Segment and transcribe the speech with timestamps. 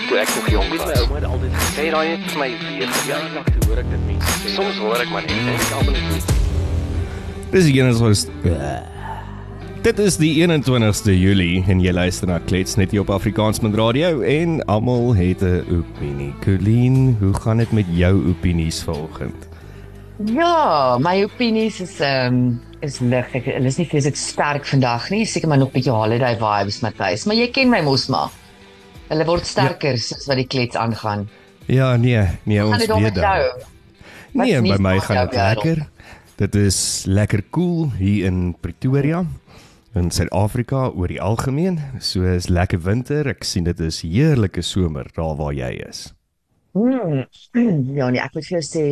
[0.00, 1.00] ek toe ek nog jong Weet my was.
[1.04, 2.88] ouma het altyd gesê, Sê daai net vir my weer.
[3.08, 4.54] ja, nog te hoor ek dit mense sê.
[4.56, 6.38] Soms hoor ek maar net en ek almal net
[7.50, 8.26] Dis die was
[9.80, 13.74] Dit is die 21ste Julie en jy luister na Klets net hier op Afrikaans met
[13.74, 16.34] radio en almal het 'n opinie.
[16.44, 19.48] Colleen, hoe gaan dit met jou opinies vanoggend?
[20.24, 23.34] Ja, my opinies is ehm um, is lig.
[23.34, 25.24] Ek hulle is nie vreeslik sterk vandag nie.
[25.24, 28.30] Seker maar nog 'n bietjie holiday vibes Matthys, maar jy ken my mos maar.
[29.10, 30.02] Hulle word sterker ja.
[30.04, 31.26] soos wat die klets aangaan.
[31.66, 33.24] Ja, nee, nee, Gaan ons dit weet met dat.
[33.24, 33.42] jou?
[34.32, 35.86] Wat Nee, by my gaan dit lekker.
[36.38, 39.24] Dit is lekker cool hier in Pretoria
[39.98, 41.80] in Suid-Afrika oor die algemeen.
[41.98, 43.26] So is lekker winter.
[43.28, 46.06] Ek sien dit is heerlike somer daar waar jy is.
[46.72, 47.24] Hmm.
[47.98, 48.86] Ja, nee, ek moet vir jou sê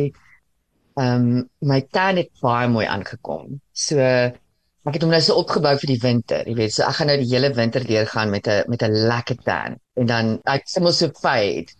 [0.99, 3.59] ehm um, my tuin het baie mooi aangekom.
[3.71, 6.73] So ek het hom nou so opgebou vir die winter, jy weet.
[6.75, 9.79] So ek gaan nou die hele winter deurgaan met 'n met 'n lekker tuin.
[9.99, 11.73] En dan ek sê mos so fade.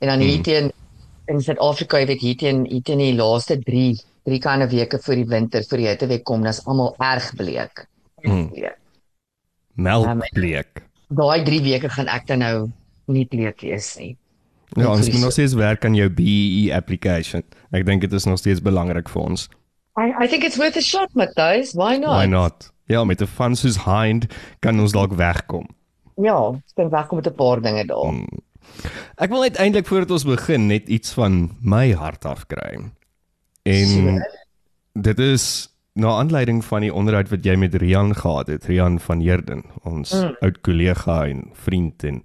[0.00, 0.42] En dan hier Hmm.
[0.42, 0.72] teen
[1.28, 5.14] in Suid-Afrika, jy weet hier teen hier teen die laaste 3 drie kanne weke voor
[5.14, 7.86] die winter, voor die hitte weer kom, dan's almal erg bleek.
[8.22, 8.48] Hmm.
[8.52, 8.76] Bleek.
[9.74, 10.82] Melkbleek.
[11.08, 12.56] Daai 3 weke gaan ek dan nou
[13.08, 14.16] nie bleek wees nie.
[14.76, 17.42] Ja, ons moet nog steeds werk aan jou BEE application.
[17.72, 19.48] Ek dink dit is nog steeds belangrik vir ons.
[19.98, 21.72] I I think it's worth a shot, Matthys.
[21.74, 22.16] Why not?
[22.18, 22.70] Why not?
[22.86, 24.26] Ja, met 'n van soos Hind
[24.60, 25.66] kan ons dalk wegkom.
[26.22, 28.10] Ja, ek dink wegkom met 'n paar dinge daar.
[28.10, 28.26] Hmm.
[29.16, 32.90] Ek wil uiteindelik voordat ons begin net iets van my hart af kry.
[33.62, 34.18] En So.
[34.92, 39.20] dit is na aanleiding van die onderhoud wat jy met Rian gehad het, Rian van
[39.20, 40.36] Heerden, ons mm.
[40.40, 42.20] oud kollega en vriend en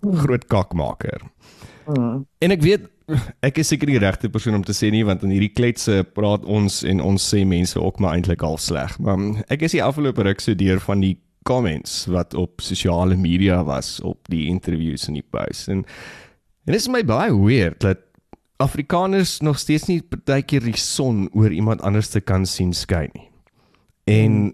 [0.00, 1.22] groot kakmaker.
[1.86, 2.26] Mm.
[2.38, 2.88] En ek weet
[3.46, 6.44] ek is seker die regte persoon om te sê nie want in hierdie kletse praat
[6.44, 8.98] ons en ons sê mense ook maar eintlik al sleg.
[9.02, 13.62] Maar ek is die afgelope ruk so deur van die comments wat op sosiale media
[13.64, 15.84] was op die interviews en die posts en
[16.64, 17.98] en dit is my baie weird dat
[18.62, 23.28] Afrikaners nog steeds nie partykeer die son oor iemand anders te kan sien skyn nie.
[24.06, 24.52] En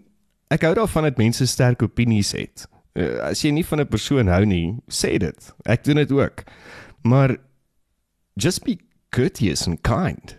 [0.49, 2.65] ek hou daarvan dat mense sterk opinies het.
[2.94, 5.53] Uh, as jy nie van 'n persoon hou nie, sê dit.
[5.66, 6.44] Ek doen dit ook.
[7.03, 7.37] Maar
[8.34, 8.78] just be
[9.10, 10.38] courteous and kind.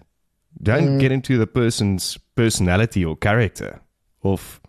[0.61, 0.99] Don't Mm.
[0.99, 3.81] get into the person's personality or character
[4.21, 4.59] of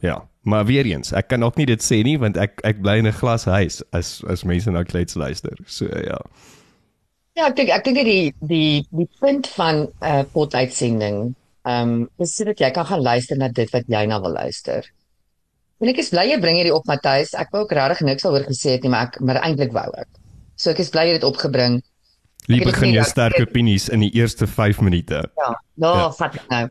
[0.00, 2.98] ja, maar weer eens, ek kan ook nie dit sê nie want ek ek bly
[2.98, 5.56] in 'n glashuis as as mense na klets luister.
[5.66, 6.18] So ja.
[7.36, 11.34] Ja, ek dink ek dink dat die die die punt van 'n uh, potuitsending
[11.64, 14.84] ehm um, is sodat jy kan gaan luister na dit wat jy na wil luister.
[15.80, 17.34] En ek is bly jy bring hierdie op Matthys.
[17.34, 20.08] Ek wou ook regtig niks daaroor gesê het nie, maar ek maar eintlik wou ek.
[20.56, 21.80] So ek is bly jy het dit opgebring.
[22.48, 25.22] Dit begin jou sterk opinies in die eerste 5 minute?
[25.36, 26.10] Ja, nou Ja.
[26.10, 26.68] vat nou.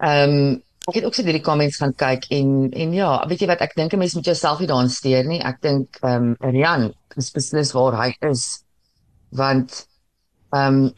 [0.00, 3.44] Ehm um, ek het ook so deur die comments gaan kyk en en ja, weet
[3.44, 5.40] jy wat ek dink 'n mens moet jouself nie daarin steur nie.
[5.40, 8.64] Ek dink ehm um, Rian is beslis waar hy is
[9.30, 9.86] want
[10.52, 10.92] ehm um,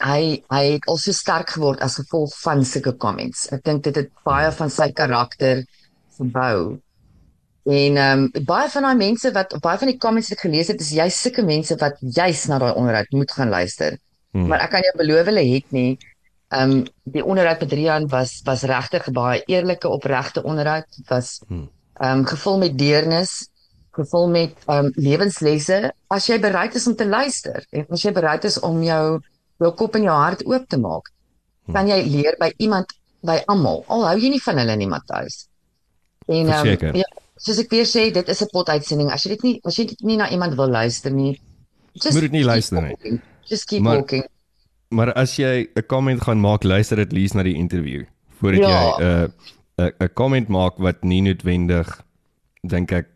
[0.00, 3.48] hy hy het al so sterk geword as gevolg van sulke comments.
[3.52, 5.64] Ek dink dit het baie van sy karakter
[6.18, 6.78] verbou.
[7.64, 10.68] En ehm um, baie van daai mense wat baie van die comments wat ek gelees
[10.72, 13.98] het, is jy sulke mense wat juis na daai onderhoud moet gaan luister.
[14.32, 14.46] Hmm.
[14.46, 15.98] Maar ek kan jou beloof hulle het nie.
[16.50, 20.84] Ehm um, die onderhoud met Rian was was regtig baie eerlike, opregte onderhoud.
[20.96, 21.68] Dit was Hmm.
[22.00, 23.48] ehm um, gevul met deernis,
[23.92, 28.12] gevul met ehm um, lewenslesse as jy bereid is om te luister en as jy
[28.12, 29.20] bereid is om jou
[29.60, 31.10] jou kop en jou hart oop te maak.
[31.72, 32.86] Kan jy leer by iemand
[33.22, 33.84] by almal.
[33.86, 35.46] Al hou jy nie van hulle nie, Matthys.
[36.26, 36.96] En ehm Verseker.
[36.96, 37.04] ja,
[37.36, 39.10] soos ek weer sê, dit is 'n potuitsending.
[39.12, 41.40] As jy dit nie as jy dit nie na iemand wil luister nie,
[41.92, 43.20] just Moet dit nie luister nie.
[43.44, 44.24] Just keep Maar- walking.
[44.90, 48.04] Maar as jy 'n comment gaan maak, luister dit lees na die interview
[48.40, 48.68] voordat Ja.
[48.98, 49.32] jy 'n
[49.78, 52.02] 'n 'n comment maak wat nie noodwendig
[52.66, 53.06] dink ek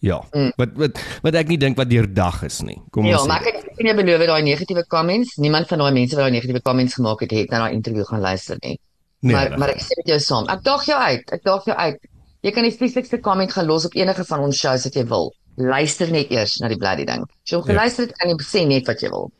[0.00, 0.52] ja, Mm.
[0.56, 2.78] wat wat wat ek nie dink wat deurdag is nie.
[2.90, 3.46] Kom Ja, ons maar sê.
[3.48, 6.94] ek kan jou beloof daai negatiewe comments, niemand van daai mense wat daai negatiewe comments
[6.94, 8.78] gemaak het, het na daai interview gaan luister nie.
[9.20, 9.58] Nee, maar nee.
[9.58, 10.46] maar ek sê met jou saam.
[10.48, 11.32] Ek daag jou uit.
[11.32, 11.98] Ek daag jou uit.
[12.42, 15.34] Jy kan die vieslikste comment gaan los op enige van ons shows wat jy wil.
[15.56, 17.22] Luister net eers na die bloody ding.
[17.22, 17.72] As jy hom Ja.
[17.74, 19.32] geluister het, kan jy sê net wat jy wil.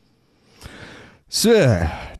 [1.31, 1.53] So,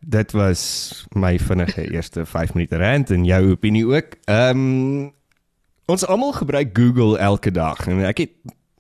[0.06, 0.62] dit was
[1.10, 4.14] my vinnige eerste 5 minute rant en jou opinie ook.
[4.24, 5.14] Ehm um,
[5.86, 8.34] ons almal gebruik Google elke dag en ek het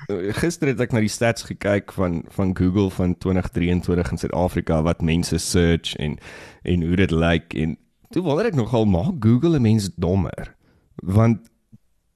[0.06, 4.84] eh, gister het ek na die stats gekyk van van Google van 2023 in Suid-Afrika
[4.86, 6.20] wat mense search en
[6.62, 7.74] en hoe dit lyk en
[8.14, 10.54] toe wonder ek nogal maak Google 'n mens dommer
[11.02, 11.50] want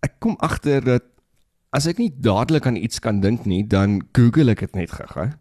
[0.06, 1.10] ek kom agter dat
[1.74, 5.34] as ek nie dadelik aan iets kan dink nie dan Google ek dit net gou-gou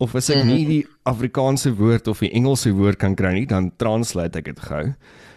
[0.00, 3.70] of as ek nie die Afrikaanse woord of die Engelse woord kan kry nie, dan
[3.80, 4.94] translate ek dit gou.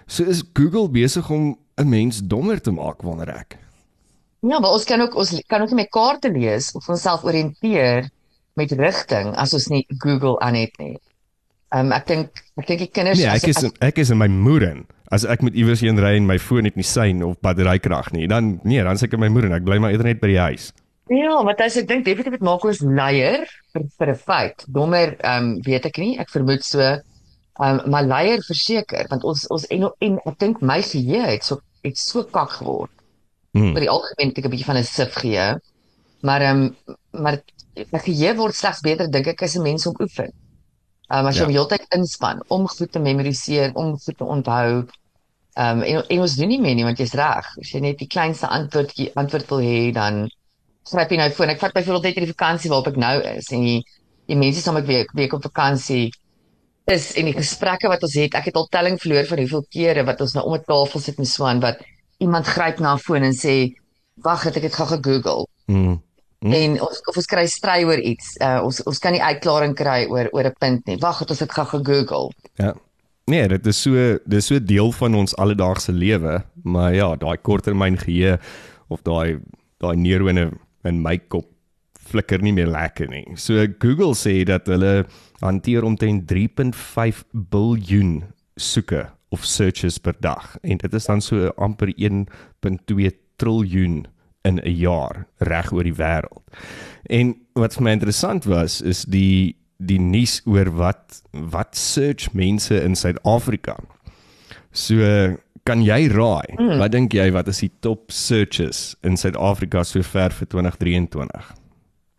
[0.07, 3.57] So is Google besig om 'n mens dommer te maak wonder ek.
[4.43, 8.09] Ja, maar ons kan ook ons kan ook nie met kaarte lees of onsself orienteer
[8.55, 10.97] met rigting as ons nie Google aan het nie.
[11.73, 14.17] Ehm um, ek dink ek dink die kinders Nee, ek is as- ek is in
[14.17, 14.85] my moeder in.
[15.11, 18.27] As ek moet iewers heen ry en my foon het nie sein of batterykrag nie,
[18.27, 20.71] dan nee, dan seker my moeder en ek bly maar eerder net by die huis.
[21.11, 23.41] Ja, want as ek dink definitief dit maak ons leier
[23.73, 24.63] vir vir 'n feit.
[24.77, 26.79] Dommer ehm um, weet ek nie, ek vermoed so.
[26.79, 31.43] Ehm um, maar leier verseker want ons ons en, en ek dink my geheue het
[31.43, 32.91] so het so kak geword.
[33.53, 33.73] Hmm.
[33.75, 35.59] Oor die algemeen het ek 'n bietjie van 'n sif geheue.
[36.21, 37.37] Maar ehm um, maar
[37.91, 40.31] my geheue word slegs beter dink ek as 'n mens om oefen.
[41.11, 41.45] Ehm um, as jy Ja.
[41.45, 44.87] hom heeltyd inspann om goed te memoriseer, om goed te onthou.
[45.57, 47.45] Ehm um, en, en ons doen nie meer nie want jy's reg.
[47.61, 50.29] As jy net die kleinste antwoordjie antwoord wil hê dan
[50.91, 51.49] gryp jy nou foon.
[51.49, 53.79] Ek vat byvoorbeeld net hierdie vakansie waarop ek nou is en die
[54.31, 56.11] die mense saam ek week op vakansie
[56.91, 58.35] is en die gesprekke wat ons het.
[58.35, 61.19] Ek het al telling verloor van hoeveel kere wat ons nou om 'n tafel sit
[61.19, 61.83] en so aan wat
[62.19, 63.75] iemand gryp na 'n foon en sê
[64.23, 65.47] wag, het ek dit gou gegoogel.
[65.67, 66.01] Mm.
[66.43, 66.53] Hm.
[66.53, 68.35] En ons of ons kry stry oor iets.
[68.41, 70.97] Uh, ons ons kan nie uitklaring kry oor oor 'n punt nie.
[70.99, 72.31] Wag, het ons dit gou gegoogel.
[72.59, 72.73] Ja.
[73.25, 77.97] Nee, dit is so dis so deel van ons alledaagse lewe, maar ja, daai korttermyn
[77.97, 78.39] geheue
[78.89, 79.39] of daai
[79.79, 80.51] daai neurone
[80.85, 81.49] in my kop
[82.03, 83.25] flikker nie meer lekker nie.
[83.39, 85.05] So Google sê dat hulle
[85.41, 88.23] hanteer omtrent 3.5 biljoen
[88.59, 94.03] soeke of searches per dag en dit is dan so amper 1.2 triljoen
[94.43, 96.43] in 'n jaar reg oor die wêreld.
[97.09, 102.75] En wat vir my interessant was is die die nuus oor wat wat search mense
[102.83, 103.75] in Suid-Afrika.
[104.71, 105.37] So
[105.67, 106.77] kan jy raai, mm.
[106.81, 111.51] wat dink jy wat is die top searches in Suid-Afrika sover vir 2023?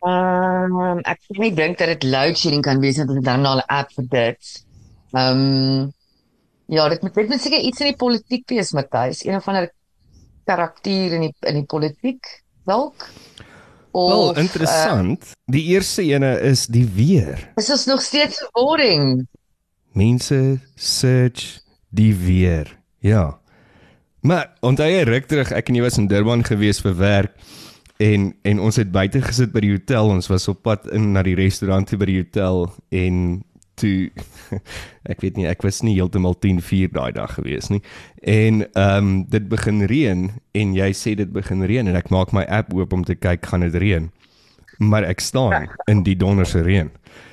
[0.05, 3.45] Ehm um, ek kan nie dink dat dit load shedding kan wees want dit dan
[3.45, 4.53] nou 'n app vir dit.
[5.13, 5.93] Ehm um,
[6.67, 9.71] ja, dit moet dit moet seker iets in die politiek wees, Matthys, een of ander
[10.45, 13.09] karakter in die in die politiek dalk.
[13.93, 15.23] Wel, Of, interessant.
[15.23, 17.53] Uh, die eerste ene is die weer.
[17.55, 19.29] Is ons nog steeds boring?
[19.93, 21.61] Mense search
[21.95, 22.84] die weer.
[23.05, 23.39] Ja.
[24.25, 27.35] Maar onthou jy ruk terug ek en jy was in Durban gewees vir werk
[28.03, 30.09] en en ons het buite gesit by die hotel.
[30.15, 33.45] Ons was op pad in na die restaurant toe by die hotel en
[33.81, 34.09] toe
[35.13, 37.83] ek weet nie ek was nie heeltemal 10:04 daai dag gewees nie.
[38.23, 42.33] En ehm um, dit begin reën en jy sê dit begin reën en ek maak
[42.33, 44.09] my app oop om te kyk gaan dit reën.
[44.79, 46.89] Maar ek staan in die donderse reën.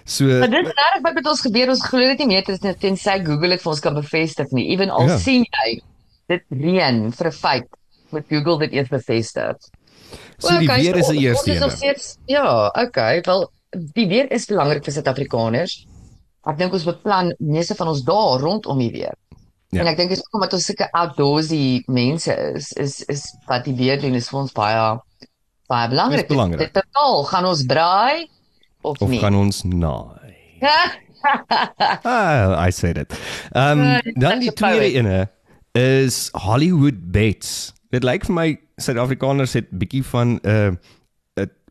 [0.05, 1.69] So Maar dit is reg wat met ons gebeur.
[1.69, 4.51] Ons glo dit nie meer dit is net tensy Google dit vir ons kan bevestig
[4.51, 4.69] nie.
[4.73, 5.17] Ewen al Ja.
[5.17, 5.81] sien jy
[6.27, 7.67] dit reën vir 'n feit
[8.11, 9.55] moet Google dit eers bevestig.
[10.39, 11.69] so die Okay, weer is so die eerste is een.
[11.71, 13.49] steeds ja, okay, wel
[13.93, 15.85] die weer is belangrik vir Suid-Afrikaners.
[16.45, 19.13] Ek dink ons beplan meeste van ons dae rondom die weer.
[19.69, 19.81] Ja.
[19.81, 23.75] En ek dink dit is omdat ons sulke outdoorsy mense is, is is wat die
[23.75, 24.99] weer doen is vir ons baie
[25.69, 26.27] baie belangrik.
[26.27, 26.59] Dis belangrik.
[26.59, 28.27] Dit bepaal gaan ons braai
[28.81, 29.19] of, Of nie.
[29.19, 30.35] gaan ons naai?
[31.21, 33.13] Ah, I said it.
[33.53, 35.29] Ehm um, dan die tweede ene
[35.77, 37.73] is Hollywood bets.
[37.93, 38.47] Dit lyk vir my
[38.81, 40.71] Suid-Afrikaners het bietjie van 'n uh,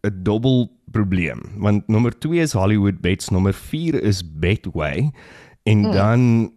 [0.06, 1.40] 'n dubbel probleem.
[1.56, 5.10] Want nommer 2 is Hollywood bets, nommer 4 is Betway
[5.62, 5.92] en hmm.
[5.92, 6.52] dan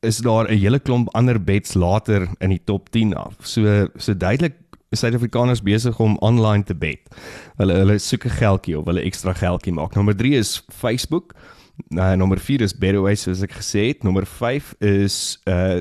[0.00, 3.34] is daar 'n hele klomp ander bets later in die top 10 af.
[3.42, 4.54] So so duidelik
[4.96, 6.98] Suid-Afrikaners besig om online te bet.
[7.60, 9.94] Hulle hulle soek 'n geldjie of hulle ekstra geldjie maak.
[9.94, 11.34] Nommer 3 is Facebook.
[11.94, 14.02] Uh, nommer 4 is Betway soos ek gesê het.
[14.02, 15.80] Nommer 5 is uh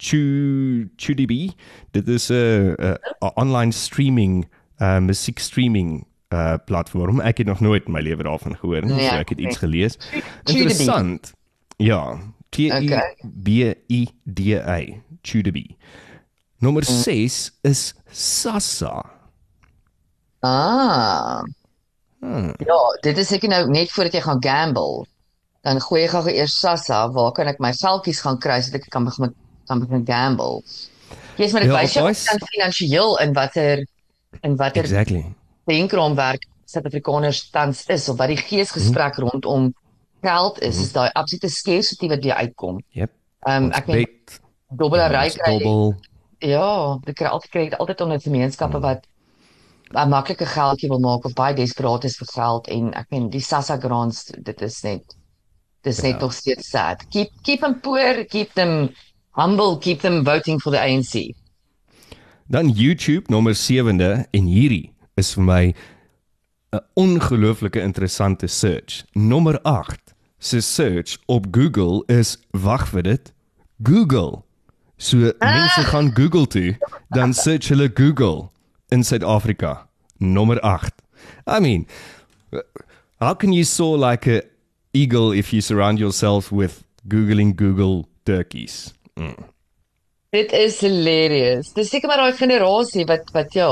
[0.00, 1.50] Chu ChuDB.
[1.92, 2.34] Dit is 'n
[2.80, 4.46] uh, uh, online streaming
[4.80, 7.20] uh musiek streaming uh platform.
[7.20, 9.46] Ek het nog nooit in my lewe daarvan gehoor nie, Nee, so ek het nee.
[9.46, 9.98] iets gelees.
[10.44, 11.32] Interessant.
[11.76, 12.18] Ja,
[12.50, 13.16] T U Okay.
[13.42, 13.48] B
[13.88, 14.80] E D A.
[15.22, 15.56] ChuDB.
[16.60, 19.04] Nommer 6 is Sasa.
[20.42, 21.42] Ah.
[22.20, 22.52] Hmm.
[22.66, 25.04] Ja, dit is seker nou net voordat jy gaan gamble.
[25.66, 28.90] Dan gooi jy gou eers Sassa, waar kan ek my geldjies gaan kry sodat ek
[28.94, 29.34] kan begin
[29.68, 30.62] kan begin gamble.
[31.38, 33.84] Jy's maar dit Ja, wys jou dan finansiëel in watter
[34.42, 35.24] in watter Exactly.
[35.70, 39.28] denkraamwerk Suid-Afrikaners tans is of wat die geesgesprek Mhm.
[39.28, 39.74] rondom
[40.22, 42.82] geld is, is daai absolute scarcity wat weer uitkom.
[42.92, 43.10] Yep.
[43.46, 44.40] Ehm um, Ons ek meen bet,
[44.76, 45.94] dobbelery ons kry dobbel.
[46.38, 48.82] Ja, dit kry altyd kry altyd onder gemeenskappe Hmm.
[48.86, 49.06] wat
[49.94, 53.40] 'n maklike geldjie wil maak of baie desperaat is vir geld en ek meen die
[53.40, 55.14] Sassa grants dit is net
[55.82, 56.20] dis net Ja.
[56.20, 57.06] nog steeds sad.
[57.10, 58.90] Keep keep them poor, keep them
[59.32, 61.34] humble, keep them voting for the ANC.
[62.46, 65.74] Dan YouTube nommer 7de en hierdie is vir my
[66.72, 69.04] 'n ongelooflike interessante search.
[69.12, 73.32] Nommer 8 se search op Google is wag vir dit
[73.82, 74.42] Google.
[74.98, 76.76] So mense gaan Google toe,
[77.14, 78.50] dan search hulle Google
[78.90, 79.86] in Suid-Afrika,
[80.18, 80.92] nommer 8.
[81.46, 81.86] I mean,
[83.20, 84.42] how can you soar like a
[84.92, 88.92] eagle if you surround yourself with googling Google turkeys?
[89.14, 89.36] Mm.
[90.34, 91.72] Dit is hilarious.
[91.72, 93.70] Dis seker maar daai generasie wat wat ja.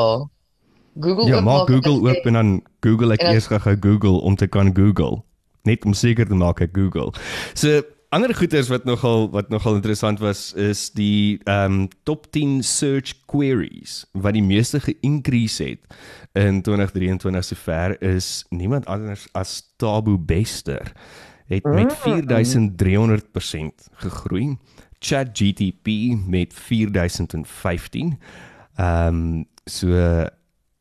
[0.96, 4.70] Google Ja, maak Google oop en dan Google ek eers gou Google om te kan
[4.72, 5.20] Google.
[5.68, 7.10] Net om seker te maak ek Google.
[7.52, 7.82] So
[8.16, 13.12] ander goeters wat nogal wat nogal interessant was is die ehm um, top 10 search
[13.28, 15.96] queries wat die meeste ge-increase het
[16.32, 20.92] in 2023 sover is niemand anders as Tabu Bester
[21.46, 22.00] het met 4300%
[23.92, 24.56] gegroei.
[24.98, 28.18] ChatGTP met 4015.
[28.76, 29.92] Ehm um, so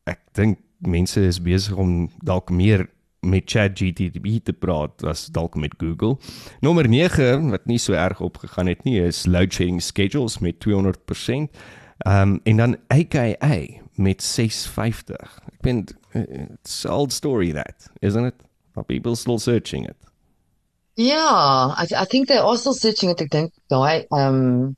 [0.06, 2.86] ek dink mense is besig om dalk meer
[3.26, 6.16] met ChatGPT te praat as dalk met Google.
[6.62, 11.50] Nommer 9 wat nie so erg opgegaan het nie is load shedding schedules met 200%.
[11.98, 13.58] Ehm um, en dan AKA
[13.96, 15.40] met 650.
[15.54, 18.36] Ek ben it's an old story that, isn't it?
[18.74, 19.96] But people still searching it.
[20.94, 23.22] Ja, I I think they are still searching it.
[23.22, 24.76] Ek dink daai ehm um,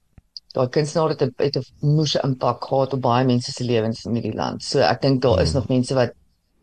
[0.57, 1.65] daai kunstenaar het 'n het 'n
[1.97, 4.63] moeë impak gehad op baie mense se lewens in hierdie land.
[4.63, 6.13] So ek dink daar is nog mense wat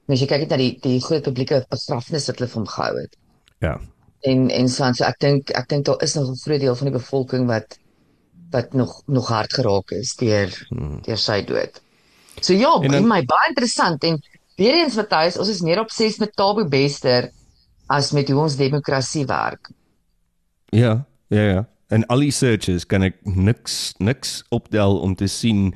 [0.09, 2.97] as jy kyk net na die die groot publieke begrafnis wat hulle vir hom gehou
[3.01, 3.17] het.
[3.65, 3.81] Ja.
[4.23, 6.77] En en so aan so ek dink ek dink daar is nog 'n groot deel
[6.77, 7.79] van die bevolking wat
[8.51, 10.51] wat nog nog hard geraak is deur
[11.07, 11.81] deur sy dood.
[12.41, 14.21] So ja, En en dan- my baie interessant en
[14.57, 17.31] weer eens Matthys, ons is meer obses met Tabo Bester
[17.89, 19.71] as met hoe ons demokrasie werk.
[20.71, 21.67] Ja, ja, ja.
[21.89, 25.75] En al die searches kan ek niks niks optel om te sien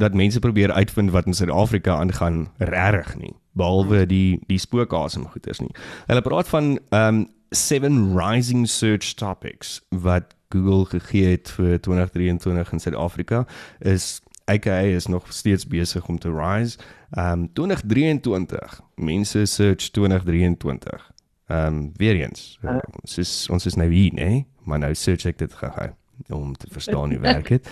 [0.00, 5.60] dat mense probeer uitvind wat in Suid-Afrika aangaan regtig nie, behalwe die die spookasem goeters
[5.60, 5.72] nie.
[6.06, 12.80] Hulle praat van um seven rising search topics wat Google gegee het vir 2023 in
[12.80, 13.46] Suid-Afrika
[13.78, 16.78] is AKA is nog steeds besig om te rise.
[17.10, 21.10] Um 2023, mense search 2023.
[21.46, 24.44] Um weer eens, uh, ons is ons is nou hier, né?
[24.64, 25.90] Maar nou search ek dit gou-gou
[26.28, 27.70] om te verstaan hoe werk dit.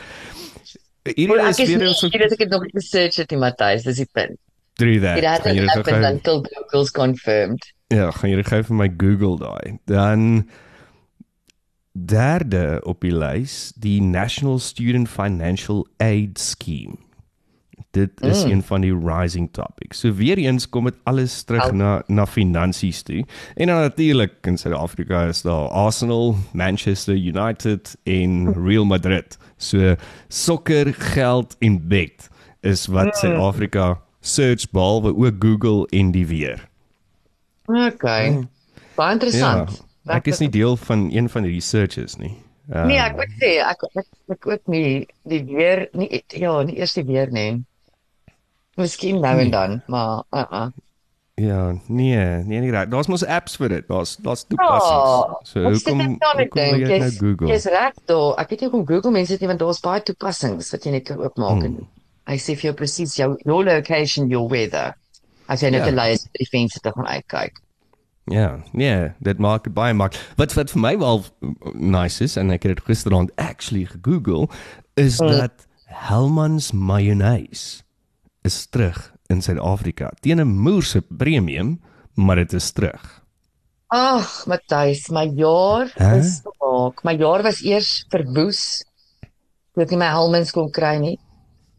[1.14, 3.84] Hierdie is ek weer eens hier dat ek dit nog nie gesearch het nie, Matthys,
[3.88, 4.38] dis die punt.
[4.78, 5.18] It that.
[5.18, 7.64] Gaan hasn't jy dit gou until Google's confirmed.
[7.90, 9.78] Ja, gaan jy dit gou vir my Google daai.
[9.90, 10.46] Dan
[11.98, 17.00] derde op die lys, die National Student Financial Aid Scheme.
[17.98, 18.50] Dit is mm.
[18.50, 20.00] een van die rising topics.
[20.04, 23.24] So weer eens kom dit alles terug Al- na na finansies toe.
[23.54, 29.38] En dan natuurlik in Suid-Afrika is daar Arsenal, Manchester United en Real Madrid.
[29.56, 29.94] So
[30.28, 32.28] sokker, geld en bet
[32.60, 36.68] is wat Suid-Afrika search behalwe ook Google en die weer.
[37.66, 38.48] Okay.
[38.94, 39.84] Baie interessant.
[40.04, 42.36] Ja, ek is nie deel van een van die searches nie.
[42.68, 46.76] Um, Nee, ek moet sê ek ek, ek ook nie die weer nie ja, nie
[46.80, 47.62] eers die weer nie.
[48.78, 50.66] Miskien nou en dan, maar uh uh.
[51.38, 52.18] Ja, nee,
[52.50, 52.88] nee nie reg.
[52.90, 53.84] Daar's mos apps vir dit.
[53.88, 55.50] Daar's daar's toepassings.
[55.52, 57.50] so ek sit hoekom wil dink, jy nou Google?
[57.52, 58.32] Jy's reg daar.
[58.42, 61.06] Ek weet nie hoekom Google mense dit nie want daar's baie toepassings wat jy net
[61.06, 61.76] kan oopmaak en
[62.28, 64.94] hy sê vir jou presies jou your location, your weather.
[65.48, 65.94] As jy net Ja.
[65.94, 67.62] lui is by die venster te gaan uitkyk.
[68.28, 70.18] Ja, nee, dit maak dit baie mak.
[70.36, 71.22] Wat wat vir my wel
[71.74, 74.50] nice is en ek het dit gisteraand actually gegoogel
[74.96, 77.82] is dat Hellmann's mayonnaise
[78.48, 78.98] is terug
[79.32, 81.78] in Suid-Afrika teen 'n moerse premium,
[82.16, 83.02] maar dit is terug.
[83.88, 86.18] Ag, Matthys, my jaar Hè?
[86.18, 87.04] is gemaak.
[87.04, 88.84] My jaar was eers verwoes
[89.78, 91.16] ek nie my helmens kon kry nie.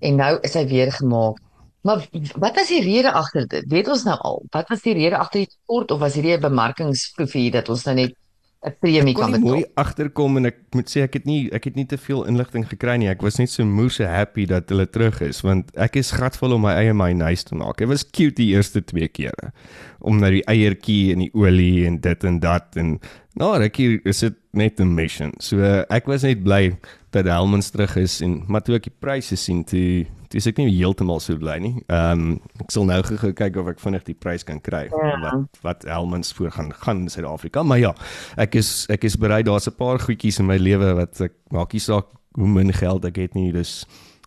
[0.02, 1.38] En nou is hy weer gemaak.
[1.84, 2.06] Maar
[2.40, 3.66] wat was die rede agter dit?
[3.72, 4.42] Weet ons nou al?
[4.56, 7.96] Wat was die rede agter die tekort of was hierdie 'n bemarkingsfoefie dat ons nou
[7.96, 8.14] net
[8.62, 9.50] 'n premie kon kan betaal?
[9.50, 12.68] mooi agterkom en ek moet sê ek het nie ek het nie te veel inligting
[12.68, 13.10] gekry nie.
[13.10, 16.62] Ek was net so moerse happy dat hulle terug is want ek is gatvol om
[16.68, 17.78] my eie mayonnaise te maak.
[17.78, 19.54] Dit was cute die eerste twee kere
[20.02, 23.00] om nou die eiertjie en die olie en dit en dat en
[23.40, 25.32] nou rukkie is dit net 'n mission.
[25.40, 26.78] So uh, ek was net bly
[27.12, 30.58] dat Helmans terug is en maar toe ek die pryse sien toe toe is ek
[30.58, 31.84] nie heeltemal so bly nie.
[31.90, 35.20] Ehm um, ek sal nou gou kyk of ek vinnig die prys kan kry Ja.
[35.22, 37.64] wat wat Helmans voor gaan gaan in Suid-Afrika.
[37.64, 37.96] Maar ja,
[38.38, 41.74] ek is ek is bereid daar's 'n paar goedjies in my lewe wat ek maak
[41.74, 43.52] nie saak hoe min geld ek het nie.
[43.52, 43.86] Dis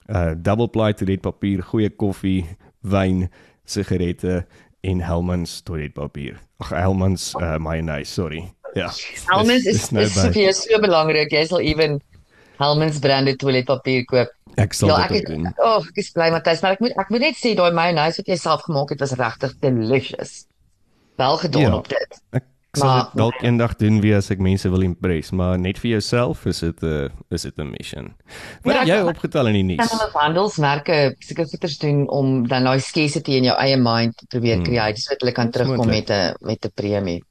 [0.08, 2.44] uh double ply toiletpapier, goeie koffie,
[2.82, 3.28] wyn,
[3.64, 4.44] sigarette
[4.82, 6.38] en Helmans toiletpapier.
[6.62, 8.42] Ag Helmans uh mayonnaise, sorry.
[8.74, 8.88] Ja.
[9.28, 11.32] Helmens dis- is dis nou is vir jou so belangrik.
[11.34, 11.98] Jy sal ewen
[12.58, 14.30] Helmens branded toiletpapier koop.
[14.60, 15.46] Ek sal ja, dit is, doen.
[15.64, 18.28] oh, ek is bly Matthys, maar ek moet ek moet net sê daai mayonnaise wat
[18.28, 20.34] jy self gemaak het was regtig delicious.
[21.20, 21.74] Wel gedoen Ja.
[21.78, 22.18] op dit.
[22.36, 25.76] Ek Ek sal Maar- dalk eendag doen wie as ek mense wil impress, maar net
[25.78, 28.14] vir jouself is dit 'n is dit 'n mission.
[28.64, 29.90] Wat Ja, het jy ek- opgetel in die kan nuus?
[30.00, 34.54] hulle handelsmerke seker goeders doen om dan daai scarcity in jou eie mind te probeer
[34.56, 34.64] Hmm.
[34.64, 37.22] create sodat hulle kan terugkom met 'n met 'n premie.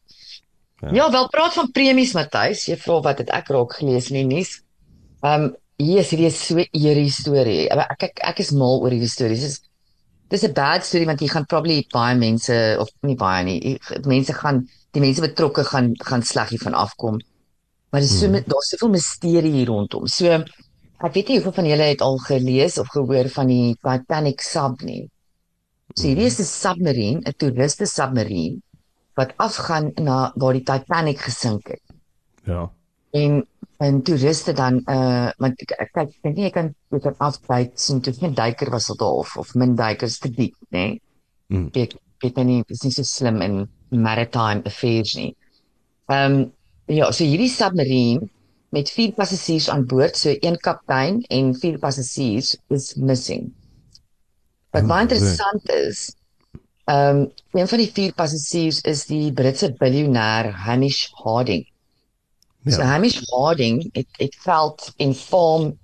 [0.82, 0.90] Ja.
[0.94, 1.12] Ja.
[1.12, 4.62] wel praat van premies Matthys, jy vra wat het ek raak gelees in die nuus.
[5.24, 7.68] Ehm um, hier is hierdie so eerie storie.
[7.68, 9.40] Ek ek ek is mal oor hierdie stories.
[9.42, 9.62] Dis
[10.30, 14.00] dis 'n bad storie want jy gaan probably baie mense of nie baie nie, jy-
[14.06, 17.20] mense gaan die mense betrokke gaan gaan sleg hiervan afkom.
[17.92, 18.36] Maar dis so Hmm.
[18.36, 18.48] hmm.
[18.48, 20.08] daar's soveel misterie hier rondom.
[20.08, 20.26] So
[21.02, 24.82] ek weet nie hoeveel van julle het al gelees of gehoor van die Titanic sub
[24.82, 25.10] nie.
[25.96, 28.62] So hierdie is 'n submarine, 'n toeriste submarine
[29.16, 31.82] wat afgaan na waar die Titanic gesink het.
[32.46, 32.70] Ja.
[33.12, 33.44] En
[33.82, 37.16] en toeriste dan uh want ek ek kyk ek dink nie jy kan jy kan
[37.18, 40.86] afbyt sien toe geen duiker was al daar of of min duikers te diep, né?
[40.86, 41.02] Nee?
[41.48, 41.70] Mm.
[41.74, 45.36] Ek weet nou nie, is nie so slim in maritime affairs nie.
[46.08, 46.52] Ehm um,
[46.92, 48.28] ja, so hierdie submarine
[48.72, 53.52] met vier passasiers aan boord, so een kaptein en vier passasiers is missing.
[54.72, 55.12] Wat Oh, baie word.
[55.12, 56.16] interessant is,
[56.88, 61.66] ehm um, een van die vier passasiers is die Britse biljoenêr Hamish Harding.
[62.64, 62.72] Ja.
[62.72, 62.82] So.
[62.82, 65.78] Hamish Harding het het geld en farm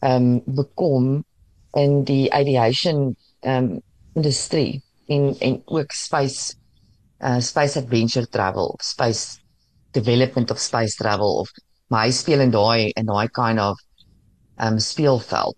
[0.00, 1.24] ehm um, bekom
[1.74, 3.80] in die aviation ehm um,
[4.14, 6.54] industrie en en ook space
[7.20, 9.38] uh space adventure travel, of space
[9.92, 11.50] development of space travel of
[11.88, 13.78] maar hy speel in daai in daai kind of
[14.58, 15.56] um, speelveld.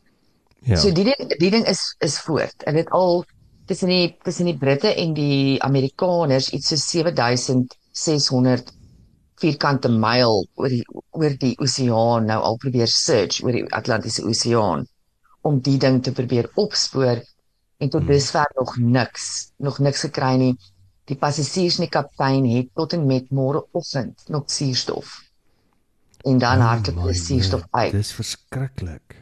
[0.67, 0.77] Ja.
[0.77, 2.63] So die ding, die ding is is voort.
[2.67, 3.25] En dit al
[3.67, 8.73] tussen die tussen die Britte en die Amerikaners iets so 7600
[9.41, 14.87] vierkante myl oor die oor die oseaan nou al probeer search oor die Atlantiese Oseaan
[15.47, 17.21] om die ding te probeer opspoor
[17.79, 18.11] en tot Hmm.
[18.11, 20.55] dusver nog niks, nog niks gekry nie.
[21.07, 25.23] Die passasiers en die kaptein het tot en met môreoggend nog suurstof.
[26.27, 27.93] En dan Oh hardloop hulle suurstof uit.
[27.93, 29.15] Dis verskriklik.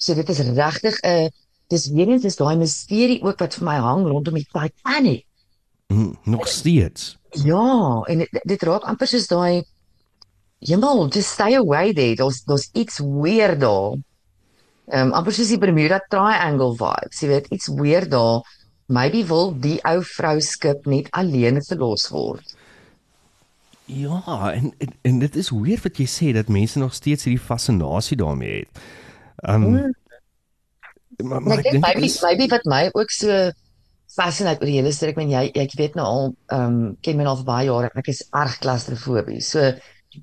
[0.00, 1.28] So dit is regtig 'n uh,
[1.68, 5.26] dis weer eens is daai misterie ook wat vir my hang rondom die Titanic.
[5.92, 7.18] Mm, nog steeds.
[7.30, 9.64] Ja, en dit, dit raak amper soos daai
[10.60, 12.16] Jemmel, just stay away there.
[12.16, 13.96] Daar's daar's iets weird daar.
[14.90, 17.20] Ehm um, amper soos die Bermuda Triangle vibes.
[17.20, 18.42] Jy weet, iets weird daar.
[18.90, 22.56] Maybe wil die ou vrou skip net alleen verlos word.
[23.90, 27.42] Ja, en, en en dit is weird wat jy sê dat mense nog steeds hierdie
[27.42, 28.84] fascinasie daarmee het.
[29.42, 29.90] Um
[31.20, 31.28] Mm.
[31.28, 33.50] maar, Maar ek ek dink maybe is, maybe wat my ook so
[34.16, 36.24] fascineer oor die hele storie, ek meen jy ek weet nou al
[36.56, 39.40] um, ken my al vir baie jare, ek is erg klaustrofobie.
[39.42, 39.72] So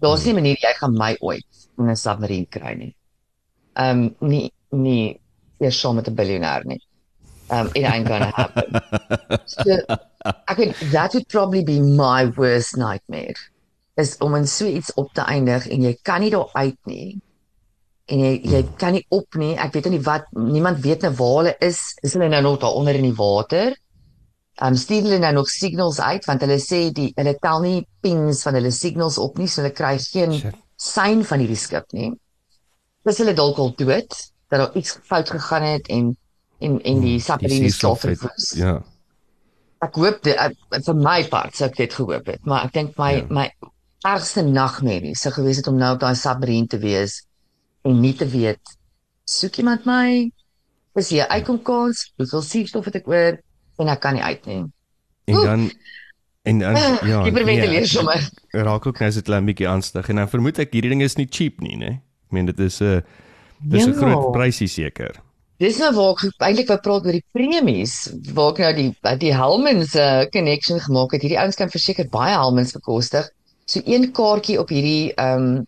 [0.02, 1.46] daar's nie 'n manier jy gaan my ooit
[1.80, 2.96] in 'n submarine kry nie.
[3.76, 5.20] Um, nie nie
[5.60, 6.82] eers saam met 'n biljoenêr nie.
[7.50, 8.76] Um it ain't gonna happen.
[9.46, 9.78] so
[10.52, 13.38] ek weet that would probably be my worst nightmare.
[13.96, 17.18] Is om in so iets op te eindig en jy kan nie daar uit nie.
[18.12, 19.56] En jy jy kan nie op nie.
[19.56, 21.82] Ek weet nie wat niemand weet nou waar hulle is.
[22.04, 23.76] Is hulle nou nog daar onder in die water?
[24.62, 28.44] Um stuur hulle nou nog signals uit want hulle sê die hulle tel nie pings
[28.48, 30.36] van hulle signals op nie, so hulle kry geen
[30.78, 32.12] sein van hierdie skip nie.
[33.08, 34.16] Dis hulle dalk al dood
[34.52, 36.16] dat daar iets fout gegaan het en
[36.60, 38.52] en en die klaar het- verwoes.
[38.56, 38.82] Ja.
[39.82, 40.54] Ek hoop dit ek,
[40.86, 43.26] vir my part sou ek dit gehoop het, maar ek dink my Ja.
[43.30, 43.52] my
[44.06, 47.24] ergste nagmerrie sou gewees het om nou op daai submarine te wees
[47.84, 48.60] en nie te weet
[49.26, 50.32] soek iemand my
[50.96, 53.38] is hier uitkom kans hoeveel suurstof het ek oor
[53.80, 54.64] en ek kan nie uit nie.
[55.28, 55.72] En dan
[56.48, 57.24] en dan ja.
[57.24, 58.16] Hiperventileer nee, sommer.
[58.16, 61.02] ek Raak ook nou so 'n klein bietjie aanstig en dan vermoed ek hierdie ding
[61.02, 62.02] is nie cheap nie, né?
[62.26, 63.04] Ek meen dit is 'n
[63.62, 63.98] dis 'n Ja.
[64.00, 65.12] groot prysie seker.
[65.64, 67.94] Dis nou waar ek eintlik wou praat oor die premies,
[68.38, 68.90] waar ek nou die
[69.24, 71.24] die Helmans uh, connection gemaak het.
[71.26, 73.30] Hierdie ouens kan verseker baie Helmans bekostig.
[73.66, 75.66] So een kaartjie op hierdie ehm um,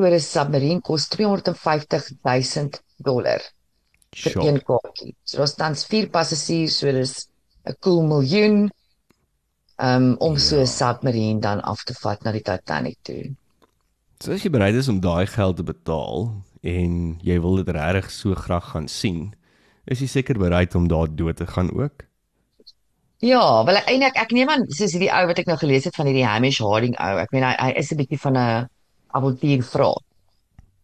[0.00, 2.70] tourist submarine kos 250 000
[3.08, 3.42] dollar
[4.24, 4.46] vir Sjoe.
[4.48, 5.12] een kaartjie.
[5.24, 7.14] So daar's tans vier passasiers, so dis
[7.68, 8.70] 'n cool miljoen
[9.88, 10.74] um, om so 'n Ja.
[10.78, 13.34] submarine dan af te vat na die Titanic toe.
[14.20, 16.28] So as jy bereid is om daai geld te betaal
[16.62, 19.34] en jy wil dit regtig so graag gaan sien,
[19.86, 22.06] is jy seker bereid om daar dood te gaan ook?
[23.20, 26.08] Ja, wel eintlik ek neem aan soos hierdie ou wat ek nou gelees het van
[26.08, 27.16] hierdie Hamish Harding ou.
[27.20, 28.68] Ek meen hy hy is 'n bietjie van 'n
[29.12, 29.96] avontuurvrou.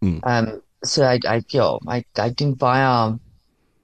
[0.01, 0.21] Hmm.
[0.21, 2.91] Ehm um, so hy hy ja, hy hy doen baie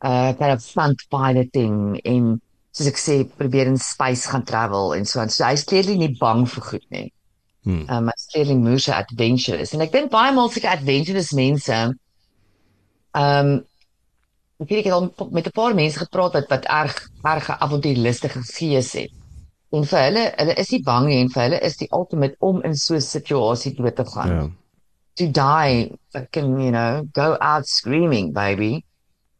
[0.04, 2.40] uh kind of stunt piloting en
[2.72, 5.30] soos ek sê probeer in space gaan travel en so aan.
[5.30, 7.08] So hy's clearly nie bang vir goed nie.
[7.62, 7.84] Hmm.
[7.88, 9.74] Um, hy's clearly moes adventurous.
[9.74, 11.76] En ek dink baie maal seker adventurous mense
[13.14, 13.52] um,
[14.62, 18.42] ek weet ek het al met 'n paar mense gepraat wat wat erg erg avontuurlustige
[18.54, 19.12] gees het.
[19.72, 22.62] En vir hulle, hulle is nie bang nie en vir hulle is die ultimate om
[22.62, 24.28] in so 'n situasie dood te gaan.
[24.28, 24.48] Ja.
[25.14, 28.84] To die, fucking, you know, go out screaming, baby.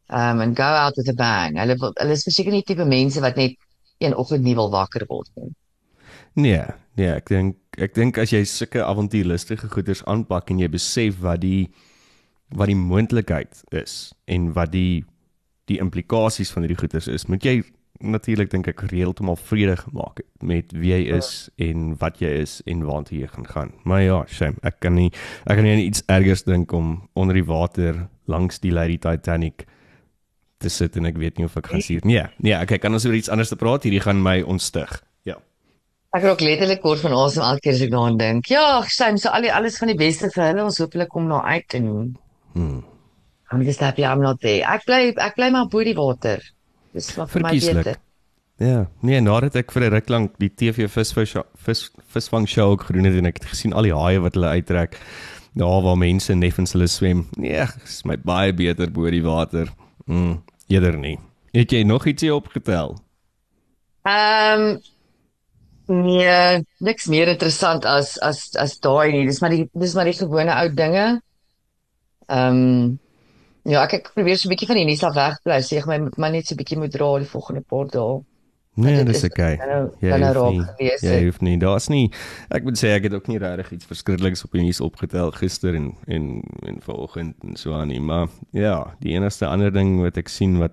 [0.09, 1.57] Um and go out with a bang.
[1.57, 3.55] Hulle hulle is verseker nie tipe mense wat net
[3.99, 5.55] een oggend nie wil wakker word nie.
[6.33, 6.65] Nee,
[6.99, 11.41] nee, ek dink ek dink as jy sulke avontuurlustige goeders aanpak en jy besef wat
[11.41, 11.71] die
[12.53, 15.03] wat die moontlikheid is en wat die
[15.71, 17.61] die implikasies van hierdie goeders is, moet jy
[18.03, 21.29] natuurlik dink ek heeltemal vrede gemaak het met wie jy is
[21.61, 23.71] en wat jy is en waartoe jy gaan gaan.
[23.87, 25.09] Maar ja, shame, ek kan nie
[25.47, 29.65] ek kan nie aan iets ergers dink om onder die water langs die Lady Titanic
[30.63, 32.03] te sit en ek weet nie of ek gaan sien.
[32.07, 33.87] Nee, nee, okay, kan ons oor iets anders te praat?
[33.87, 34.99] Hierdie gaan my ontstig.
[36.13, 38.49] Ek raak letterlik kort van asem elke keer as ek daaraan dink.
[38.51, 40.65] Ja, shame, so al die alles van die beste vir hulle.
[40.67, 42.17] Ons hoop hulle kom nou uit en
[42.53, 42.83] Hmm.
[43.51, 44.61] I'm just happy I'm not there.
[44.61, 46.41] Ek bly ek bly maar bo die water.
[46.93, 47.97] Dis maar vir my beter.
[48.61, 51.33] Ja, nee, nadat ek vir 'n ruk lank die TV visvis
[51.65, 54.53] vis visvang show ook gedoen het en ek het gesien al die haie wat hulle
[54.53, 54.97] uittrek
[55.57, 57.27] daar waar mense neffens hulle swem.
[57.37, 59.67] Nee, is my baie beter bo die water.
[60.05, 61.17] Mm, eerder nie.
[61.53, 62.99] Het jy nog ietsie opgetel?
[64.05, 64.77] Ehm
[65.87, 69.25] nee, niks meer interessant as as as daai nie.
[69.25, 71.21] Dis maar die dis maar die gewone ou dinge.
[72.27, 72.97] Ehm
[73.65, 75.59] ja, ek ek probeer so 'n bietjie van die nuus af wegbly.
[75.63, 78.21] Sê ek my maar net so 'n bietjie moet dra die volgende paar dae.
[78.75, 79.55] Nee, dis is- okay.
[79.55, 81.57] nou- Jy nou hoef nie- Jy hoef nie.
[81.57, 82.11] Daar's nie
[82.49, 85.75] ek moet sê ek het ook nie regtig iets verskrikliks op die nuus opgetel gister
[85.75, 90.17] en en en vanoggend en so aan nie, maar ja, die enigste ander ding wat
[90.17, 90.71] ek sien wat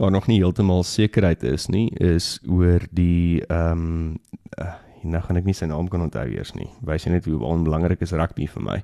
[0.00, 4.20] daar nog nie heeltemal sekerheid is nie, is oor die ehm um,
[4.60, 6.68] uh, nou gaan ek nie sy naam kan onthou eers nie.
[6.84, 8.78] Wys net hoe onbelangrik is rugby vir my.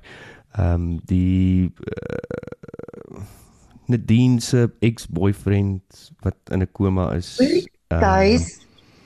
[0.57, 3.25] Ehm um, die uh,
[3.87, 7.37] Nadine se ex-boyfriend wat in 'n koma is.
[7.87, 8.59] ehm, Guys,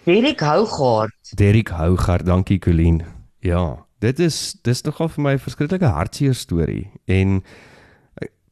[0.04, 1.14] Derek Hougaard.
[1.36, 3.04] Derek Hougaard, dankie Colleen.
[3.40, 7.44] Ja, dit is dis nogal vir my 'n verskriklike hartseer storie en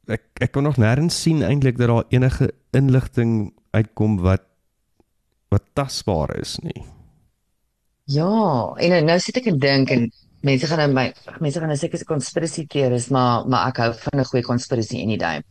[0.09, 4.45] ek ek, kon nog nêrens sien eintlik dat daar enige inligting uitkom wat
[5.49, 6.85] wat tasbaar is nie.
[8.09, 8.29] Ja,
[8.77, 10.09] en nou, sit ek en dink en
[10.45, 11.05] mense gaan nou my
[11.43, 15.01] mense gaan nou seker 'n konspirasie teories, maar maar ek hou van 'n goeie konspirasie
[15.03, 15.41] any day.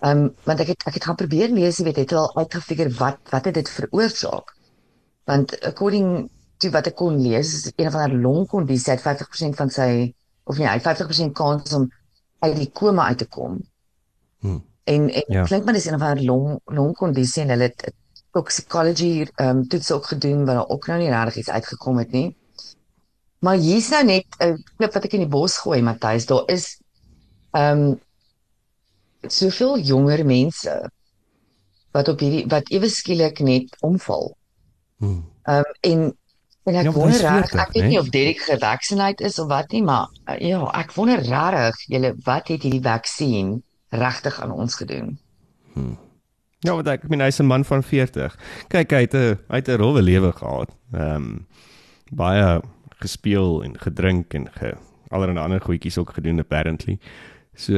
[0.00, 2.90] Ehm um, want ek het ek het gaan probeer lees, jy weet, het al uitgefigure
[2.98, 4.54] wat wat het dit veroorsaak.
[5.24, 9.70] Want according to wat ek kon lees, is een van haar longkondisie, het 50% van
[9.70, 11.90] sy of nee, hy het 50% kans om
[12.38, 13.58] uit die koma uit te kom.
[14.38, 14.64] Hmm.
[14.84, 15.44] En en Ja.
[15.44, 17.92] klink maar dis een van haar long longkondisie en hulle het
[18.32, 22.10] toxicology ehm um, toets ook gedoen waar daar ook nou nie regtig iets uitgekom het
[22.10, 22.36] nie.
[23.38, 26.26] Maar hier's nou net 'n klip wat ek in die bos gooi, Matthys.
[26.26, 26.80] Daar is
[27.50, 28.00] ehm um,
[29.22, 30.90] soveel jonger mense
[31.90, 34.36] wat op hierdie wat ewe skielik net omval.
[34.96, 35.24] Hmm.
[35.42, 36.16] Ehm um, en
[36.68, 39.72] en ek Ja, wonder reg, 40, ek weet nie of Derek gevaccineerd is of wat
[39.72, 43.56] nie, maar uh, ja, ek wonder regtig, julle wat het hierdie vaksin
[43.90, 45.16] regtig aan ons gedoen?
[46.66, 48.34] Ja, want ek, ek meen hy's 'n man van 40.
[48.68, 50.74] Kyk, hy het 'n hy het 'n rowwe lewe gehad.
[50.92, 51.46] Ehm um,
[52.10, 52.60] baie
[52.98, 54.74] gespeel en gedrink en ge
[55.08, 56.98] allerlei ander goedjies ook gedoen apparently.
[57.54, 57.74] So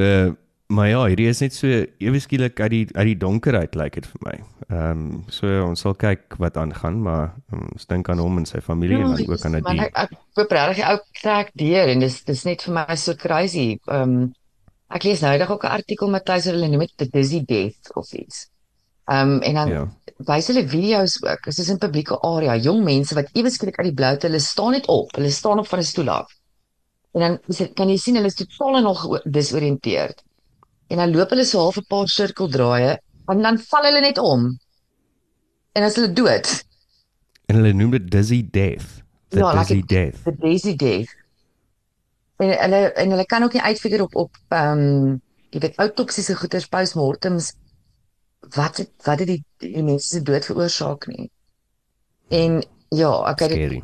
[0.71, 3.97] maar ja, hierdie is net so ewe skielik uit die uit die donker uit lyk
[3.99, 4.35] dit vir my.
[4.71, 8.47] Ehm um, so ons sal kyk wat aangaan, maar um, ons dink aan hom en
[8.47, 12.21] sy familie en dan ook aan die ek, ek die ou trek deur en dis
[12.29, 13.67] dis net vir my so crazy.
[13.89, 14.31] Ehm um,
[14.91, 17.91] ek lees nou eendag ook 'n artikel met hulle hulle noem dit the dizzy death
[17.95, 18.47] of iets.
[19.11, 19.85] Ehm um, en dan Ja.
[20.27, 21.45] wys hulle video's ook.
[21.45, 24.73] Dit is in publieke area, jong mense wat ewe skielik uit die bloute, hulle staan
[24.73, 25.11] net op.
[25.17, 26.31] Hulle staan op van 'n stoel af.
[27.13, 30.23] En dan dit kan jy sien hulle is totaal en al disoriënteerd.
[30.91, 32.97] En dan loop hulle so half 'n paar sirkeldraaie
[33.31, 34.49] en dan val hulle net om.
[35.73, 36.65] En as hulle dood.
[37.51, 39.03] en hulle noem dit dizzy death.
[39.31, 40.23] The Ja, like dizzy it- death.
[40.25, 41.15] the Daisy Death.
[42.39, 46.35] En hulle en hulle kan ook nie uitfigure op op ehm um, jy weet outoksiese
[46.37, 47.53] goeters postmortems
[48.55, 51.31] wat het, wat het die, die mense se dood veroorsaak nie.
[52.29, 53.83] En ja, ek het dit Scary.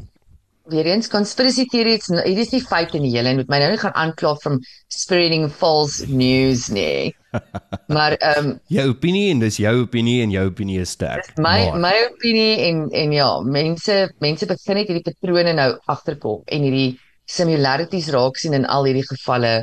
[0.73, 3.95] Weer eens conspiracy theories, hier is nie feite nie, julle moet my nou nie gaan
[3.99, 4.59] aankla from
[4.93, 7.15] spreading false news nie.
[7.93, 11.35] Maar ehm um, Jou opinie en dis jou opinie en jou opinie is sterk.
[11.37, 16.41] my maar, my opinie en en ja, mense mense begin net hierdie patrone nou agterkom
[16.47, 19.55] en hierdie similarities raak sien in al hierdie gevalle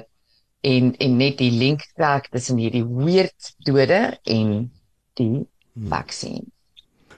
[0.64, 4.54] en en net die link trek tussen hierdie weird dode en
[5.20, 5.44] die
[5.90, 6.46] vaksin.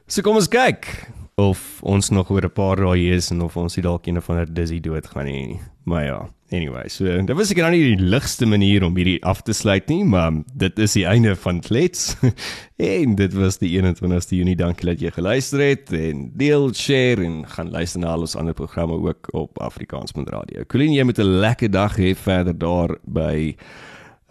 [0.08, 0.88] So kom ons kyk.
[1.36, 4.38] Of ons nog oor 'n paar dae is en of ons nie dalk een van
[4.38, 5.60] hulle dizzy dood gaan hê nie.
[5.84, 9.42] Maar ja, anyway, so dit was ek nou nie die ligste manier om hierdie af
[9.42, 12.16] te sluit nie, maar dit is die einde van Klets.
[12.78, 14.56] en dit was die 21ste Junie.
[14.56, 18.54] Dankie dat jy geluister het en deel, share en gaan luister na al ons ander
[18.54, 20.64] programme ook op Afrikaans.radio.
[20.64, 23.56] Colleen, jy moet 'n lekker dag hê verder daar by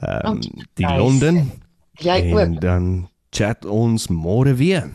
[0.01, 0.41] ehm um,
[0.75, 0.87] die.
[0.87, 1.53] Londen.
[1.93, 2.61] Jy en ook.
[2.61, 4.91] dan chat ons môre weer.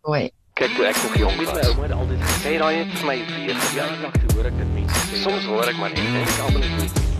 [0.00, 0.30] Hoi.
[0.54, 1.68] Kyk toe ek nog jong Weet my was.
[1.68, 4.58] ouma het altyd gesê, Sê daai het vir my weer ja, dag toe hoor ek
[4.60, 5.22] dit mense sê.
[5.24, 7.13] Soms hoor ek maar net Ek dink almal nie